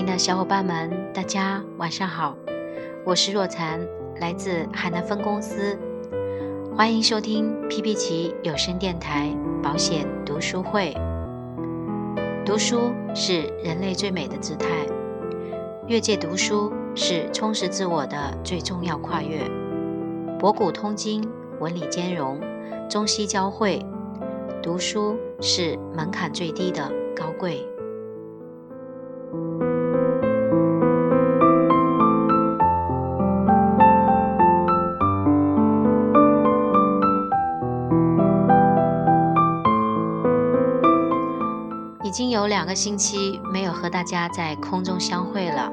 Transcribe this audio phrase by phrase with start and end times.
[0.00, 2.34] 宾的小伙伴们，大家晚上好，
[3.04, 3.86] 我是若禅，
[4.18, 5.78] 来自海南分公司，
[6.74, 9.30] 欢迎收听 P P 奇有声电台
[9.62, 10.96] 保险读书会。
[12.46, 14.66] 读书是人类最美的姿态，
[15.86, 19.46] 越界读书是充实自我的最重要跨越。
[20.38, 21.22] 博古通今，
[21.58, 22.40] 文理兼容，
[22.88, 23.84] 中西交汇，
[24.62, 27.68] 读书是门槛最低的高贵。
[42.10, 45.72] 已经有两个星期没有和大家在空中相会了，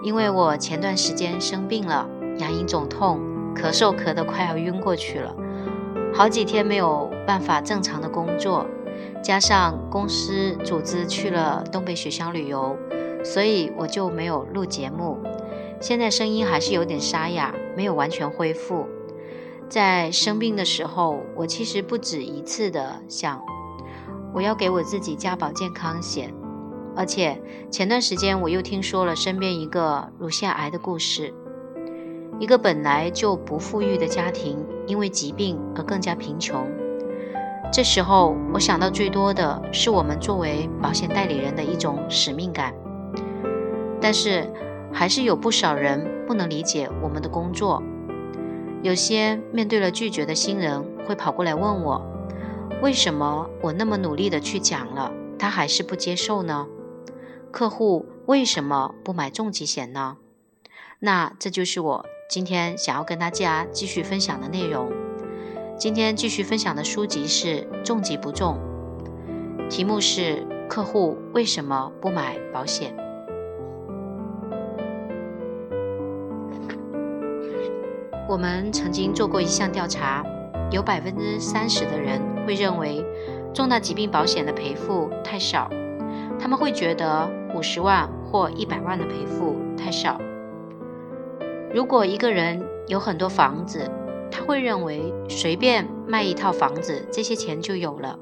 [0.00, 3.18] 因为我前段时间生病了，牙龈肿痛，
[3.52, 5.34] 咳嗽咳得快要晕过去了，
[6.14, 8.64] 好几天没有办法正常的工作，
[9.20, 12.76] 加上公司组织去了东北雪乡旅游，
[13.24, 15.18] 所以我就没有录节目。
[15.80, 18.86] 现在声音还是有点沙哑，没有完全恢复。
[19.68, 23.42] 在生病的时候，我其实不止一次的想。
[24.36, 26.30] 我要给我自己加保健康险，
[26.94, 31.32] 而且前段时间我又听说了身边一个乳腺癌的故事，
[32.38, 36.70] 一个本来就不富裕的家庭，因为疾病而更加贫穷。
[37.72, 42.74] 这时候我想到最多的是我们作为保险代理人的一种使命感，
[44.02, 44.52] 但是
[44.92, 47.82] 还是有不少人不能理解我们的工作，
[48.82, 52.15] 有些面对了拒绝的新人会跑过来问我。
[52.82, 56.68] 为什么我那么努力的去讲了，他还是不接受呢？
[57.50, 60.18] 客户为什么不买重疾险呢？
[61.00, 64.92] 那这就是我今天想要跟大家继续分享的内容。
[65.76, 68.58] 今天继续分享的书籍是《重疾不重》，
[69.68, 72.94] 题目是“客户为什么不买保险”。
[78.28, 80.24] 我们曾经做过一项调查。
[80.76, 83.02] 有百分之三十的人会认为
[83.54, 85.70] 重大疾病保险的赔付太少，
[86.38, 90.20] 他们会觉得五十万或一百万的赔付太少。
[91.72, 93.90] 如果一个人有很多房子，
[94.30, 98.18] 他会认为随便卖一套房子，这些钱就有了，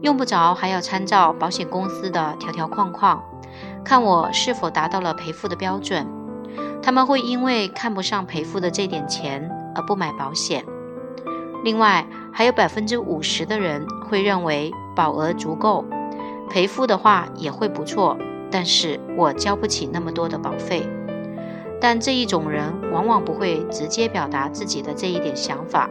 [0.00, 3.22] 用不着还要参照保险公司的条条框框，
[3.84, 6.06] 看我是否达到了赔付的标准。
[6.82, 10.64] 他们会因为看不上赔付的这点钱而不买保险。
[11.62, 15.84] 另外，还有百分之五十的人会认为保额足够，
[16.48, 18.16] 赔付的话也会不错，
[18.50, 20.82] 但是我交不起那么多的保费。
[21.80, 22.62] 但这一种人
[22.92, 25.88] 往往不会直接表达自己的这一点想法。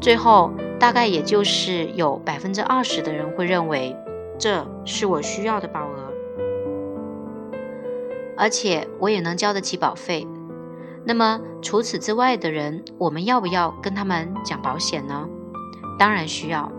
[0.00, 3.96] 最后，大概也就是有百分之二十的人会认为
[4.38, 6.12] 这是我需要的保额，
[8.36, 10.26] 而且我也能交得起保费。
[11.04, 15.28] 那么除此之外的人，我们要不要跟他们讲保险呢？
[15.98, 16.70] 当然需要。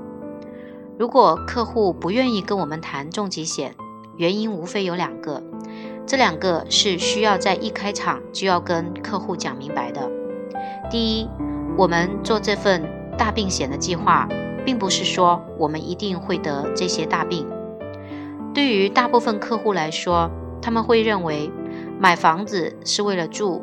[0.97, 3.75] 如果客户不愿意跟我们谈重疾险，
[4.15, 5.43] 原因无非有两个，
[6.05, 10.09] 这两个是需要在一开场就要跟客户讲明白的。
[10.89, 11.27] 第一，
[11.77, 12.81] 我们做这份
[13.17, 14.27] 大病险的计划，
[14.63, 17.45] 并不是说我们一定会得这些大病。
[18.53, 20.29] 对于大部分客户来说，
[20.61, 21.51] 他们会认为
[21.99, 23.61] 买房子是为了住。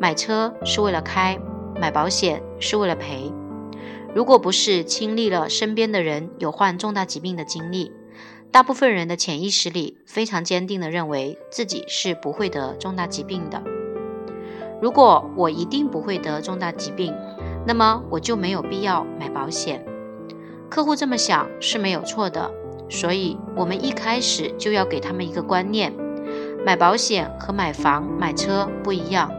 [0.00, 1.38] 买车是为了开，
[1.80, 3.32] 买保险是为了赔。
[4.14, 7.92] 如果不是经历了身边的人有患重大疾病的经历，
[8.50, 13.62] 大部分人的潜意识里非常坚定地认为自己是不会得重大疾病的。
[14.80, 17.14] 如果我一定不会得重大疾病，
[17.66, 19.84] 那么我就没有必要买保险。
[20.70, 22.50] 客户这么想是没有错的，
[22.88, 25.92] 所以我们一开始就要给他们一个观念：
[26.64, 29.30] 买保险和买房、买车不一样。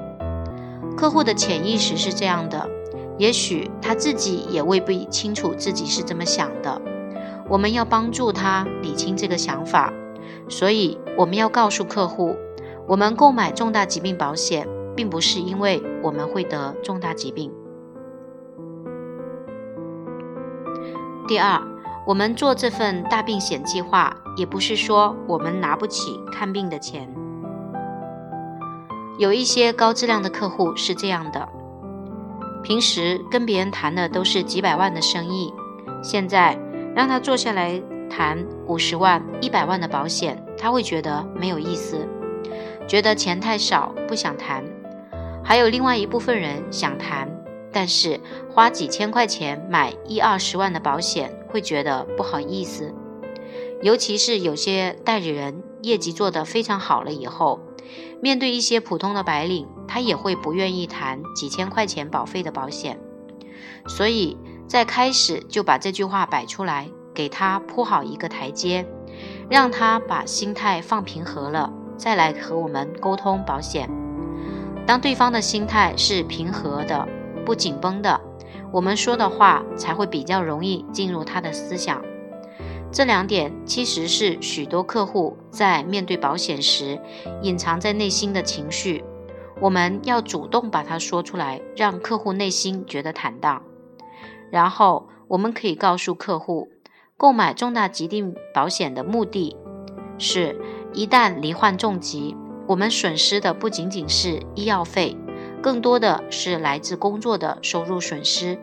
[0.99, 2.69] 客户的潜意识是这样的，
[3.17, 6.81] 也许他自己也未必清楚自己是这么想的。
[7.47, 9.93] 我们要帮助他理清这个想法，
[10.49, 12.35] 所以我们要告诉客户，
[12.85, 17.49] 我们购买重大疾病保险，并不是因为我们会得重大疾病。
[21.29, 21.61] 第二，
[22.05, 27.09] 我们做这份大病险计划，也不是说我们拿不起看病的钱。
[29.19, 31.45] 有一些高质量的客户是这样的：
[32.63, 35.53] 平时跟别人谈的都是几百万的生意，
[36.01, 36.57] 现在
[36.95, 42.07] 让他坐下来谈五十万、一百万的保险，他会觉得没有意思，
[42.87, 44.63] 觉得钱太少，不想谈。
[45.43, 47.29] 还有另外一部分人想谈，
[47.73, 48.17] 但是
[48.49, 52.95] 花几千块钱买一二十万的保险，会觉得不好意思。
[53.81, 57.59] 尤其是有些代理人业绩做得非常好了以后，
[58.21, 62.99] 面对一些普通的白领，他也会不愿意谈几千块钱保费的保险。
[63.87, 64.37] 所以
[64.67, 68.85] 在开始就把这句话摆出来，给他铺好一个台阶，
[69.49, 73.89] 让他把心态放平和了，再来和我们沟通保险。
[74.85, 77.07] 当对方的心态是平和的、
[77.45, 78.19] 不紧绷的，
[78.71, 82.01] 我们说的话才会比较容易进入他的思想。
[82.91, 86.99] 这两点其实是许多客户在面对保险时
[87.43, 89.03] 隐藏在内心的情绪，
[89.61, 93.61] 我们要主动把它说出来，让客户内心觉得坦荡。
[94.49, 96.69] 然后我们可以告诉客户，
[97.15, 99.55] 购买重大疾病保险的目的
[100.17, 100.59] 是，
[100.93, 102.35] 一旦罹患重疾。
[102.67, 105.17] 我们损失的不仅仅是医药费，
[105.61, 108.59] 更多的是来自工作的收入损失。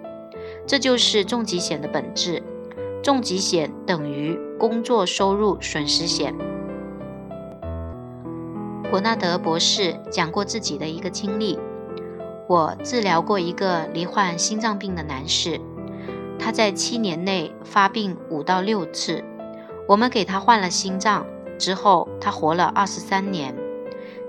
[0.66, 2.42] 这就是重疾险的本质。
[3.02, 6.34] 重疾险等于工作收入损失险。
[8.90, 11.58] 伯纳德博士讲过自己的一个经历：
[12.48, 15.60] 我治疗过一个罹患心脏病的男士，
[16.38, 19.22] 他在七年内发病五到六次，
[19.88, 21.26] 我们给他换了心脏
[21.58, 23.54] 之后，他活了二十三年。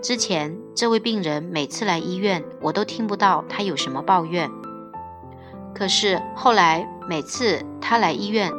[0.01, 4.49] 之前这位病人每次来医院，我都听不到他有什么抱怨。
[5.73, 8.51] 可是后来每次他来医院，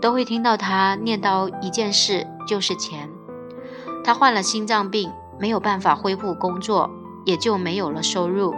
[0.00, 3.10] 都会听到他念叨一件事，就是钱。
[4.02, 6.90] 他患了心脏病，没有办法恢复工作，
[7.24, 8.54] 也就没有了收入，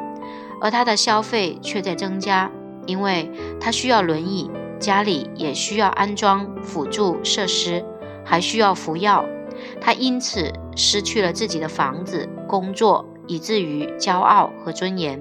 [0.60, 2.50] 而他的消费却在增加，
[2.86, 3.30] 因为
[3.60, 7.84] 他需要轮椅，家里也需要安装辅助设施，
[8.24, 9.24] 还需要服药。
[9.80, 15.20] 他因此失去了自己的房子、工作，以至于骄傲和尊严。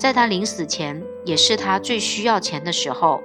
[0.00, 3.22] 在他临死前，也是他最需要钱的时候，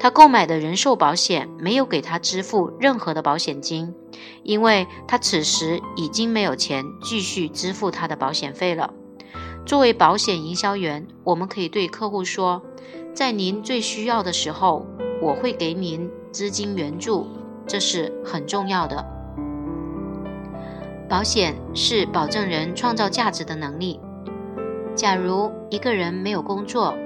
[0.00, 3.94] 他购买的人寿保险没有给他支付任何的保险金，
[4.42, 8.92] 因为他此时已经没有钱继续支付他的保险费了。
[9.64, 12.60] 作为保险营销员，我们可以对客户说
[13.14, 14.84] ：“在您最需要的时候，
[15.22, 17.28] 我会给您资金援助，
[17.68, 19.06] 这是很重要的。”
[21.08, 24.00] 保险是保证人创造价值的能力。
[24.96, 26.96] 假如一个人没有工作，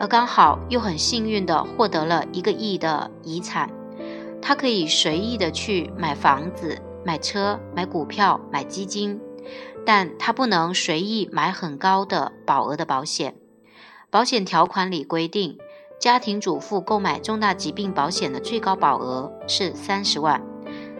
[0.00, 3.70] 而刚好又很幸运地获得了一个亿的遗产，
[4.42, 6.76] 他可以随意的去买房子、
[7.06, 9.20] 买车、买股票、买基金，
[9.86, 13.36] 但他不能随意买很高的保额的保险。
[14.10, 15.58] 保险条款里规定，
[16.00, 20.42] 家庭主妇购买重大疾病保险的最高保额是三十万，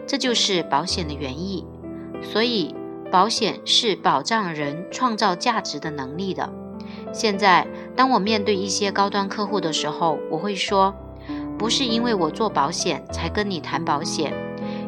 [0.06, 1.66] 这就是保险的原意。
[2.22, 2.74] 所以，
[3.10, 6.50] 保险是保障人创造价值的能力的。
[7.12, 7.66] 现在，
[7.96, 10.94] 当我面对一些高端客户的时候，我会说，
[11.58, 14.32] 不是因为我做保险才跟你谈保险，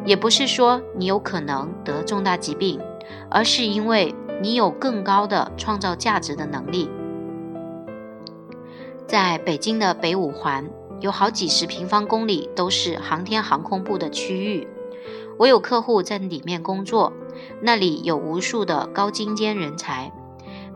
[0.05, 2.79] 也不是说你有可能得重大疾病，
[3.29, 6.89] 而是因为你有更高的创造价值的能力。
[9.07, 10.69] 在北京的北五环，
[10.99, 14.67] 有好几十平方公里都是航天航空部的区域。
[15.41, 17.11] 我有客户在里面工作，
[17.63, 20.11] 那里有无数的高精尖人才，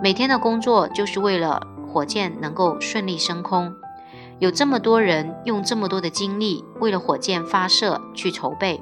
[0.01, 3.75] 每天的工作就是为了火箭能够顺利升空。
[4.39, 8.81] 有这么多人用这么多的精力为了火箭发射去筹备，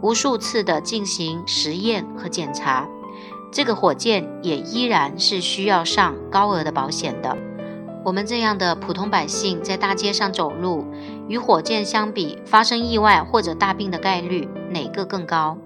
[0.00, 2.88] 无数次的进行实验和检查，
[3.52, 7.36] 这个火箭也依然是需要上高额的保险的。
[8.02, 10.86] 我们这样的普通百姓在大街上走路，
[11.28, 15.58] 与火箭相比，发生意外或者大病的概率哪个更高？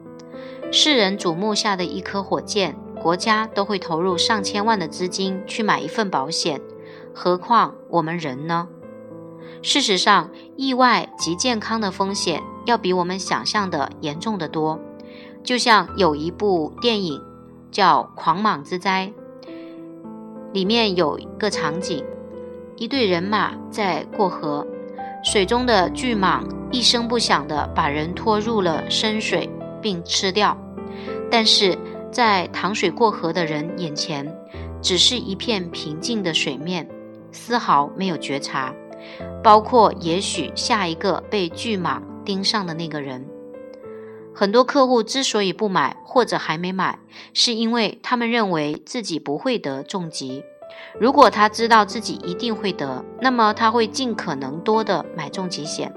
[0.72, 6.60] 世人瞩目下的一颗火箭，国家都会投入上千万的资金去买一份保险，
[7.14, 8.68] 何况我们人呢？
[9.62, 14.78] 事实上，意外及健康的风险要比我们想象的严重的多。
[15.42, 17.22] 就像有一部电影
[17.70, 19.12] 叫《狂蟒之灾》，
[20.52, 22.04] 里面有一个场景。
[22.76, 24.66] 一队人马在过河，
[25.25, 26.42] 水中的巨蟒
[26.76, 29.49] 一声不响地把人拖入了深水，
[29.80, 30.54] 并吃掉。
[31.30, 31.75] 但是
[32.12, 34.30] 在淌水过河的人眼前，
[34.83, 36.87] 只是一片平静的水面，
[37.33, 38.75] 丝毫没有觉察，
[39.42, 43.26] 包括也许下一个被巨蟒盯上的那个人。
[44.35, 46.99] 很多客户之所以不买或者还没买，
[47.33, 50.45] 是因为他们认为自己不会得重疾。
[51.00, 55.90] 如果他知道自己一定会得，那么他会尽可能多的买重疾险。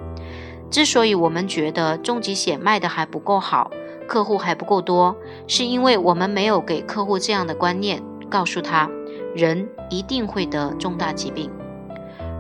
[0.70, 3.72] 之所以我们觉得重疾险卖的还不够好，
[4.08, 5.16] 客户还不够多，
[5.48, 8.90] 是因为我们没有给客户这样的观念，告诉他
[9.36, 11.50] 人一定会得重大疾病。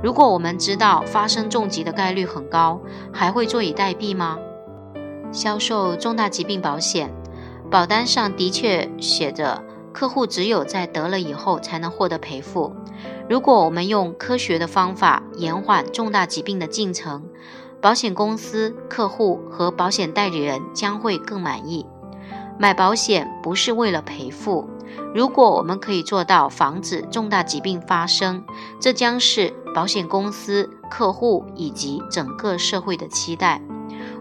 [0.02, 2.80] 如果我们知道发生重疾的概率很高，
[3.12, 4.38] 还会坐以待毙吗？
[5.32, 7.12] 销售重大疾病保险，
[7.70, 12.74] 保单上的确写着，客户只有在得了以后才能获得赔付。
[13.28, 17.24] 如果我们用科学的方法延缓重大疾病的进程，
[17.82, 21.86] 保险公司、客户和保险代理人将会更满意。
[22.58, 24.70] 买保险不是为了赔付。
[25.16, 28.44] 如果我们可以做到防止重大疾病发生，
[28.82, 33.62] 这将是保险公司、客户以及整个社会的期待。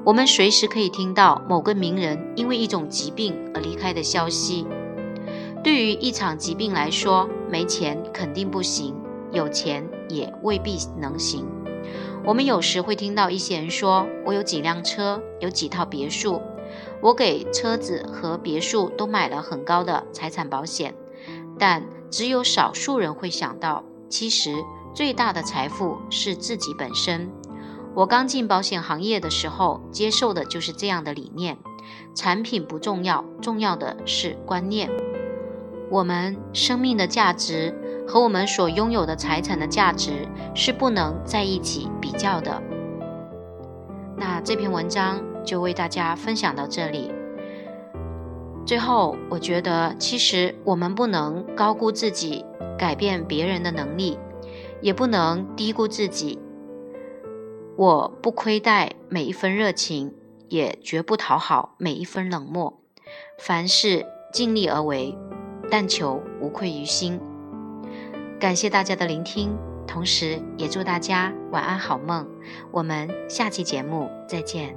[0.05, 4.67] 我们随时可以听到某个名人因为一种疾病而离开的消息。
[5.65, 8.95] 对于一场疾病来说，没钱肯定不行，
[9.33, 11.45] 有钱也未必能行。
[12.25, 16.43] 我们有时会听到一些人说：“我有几辆车，有几套别墅。”
[17.01, 20.95] 我给车子和别墅都买了很高的财产保险，
[21.59, 24.53] 但只有少数人会想到，其实
[24.93, 27.31] 最大的财富是自己本身。
[27.95, 31.57] 我刚进保险行业的时候，接受的就是这样的理念：
[32.15, 34.91] 产品不重要，重要的是观念。
[35.91, 37.78] 我们生命的价值
[38.09, 42.61] 和我们所拥有的财产的价值是不能在一起比较的。
[44.17, 45.23] 那这篇文章。
[45.49, 47.11] 就为大家分享到这里。
[48.67, 52.45] 最后，我觉得其实我们不能高估自己
[52.79, 54.19] 改变别人的能力，
[54.83, 56.39] 也不能低估自己。
[57.79, 60.15] 我不亏待每一分热情，
[60.49, 62.79] 也绝不讨好每一分冷漠。
[63.39, 65.17] 凡事尽力而为，
[65.71, 67.19] 但求无愧于心。
[68.39, 72.27] 感谢大家的聆听同时也祝大家晚安好梦。
[72.71, 74.77] 我们下期节目再见。